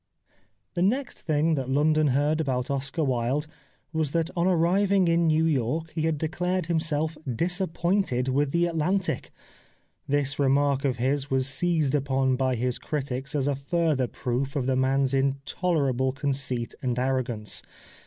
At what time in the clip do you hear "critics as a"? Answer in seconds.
12.79-13.53